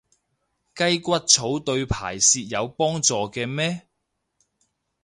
[0.75, 3.85] 雞骨草對排泄有幫助嘅咩？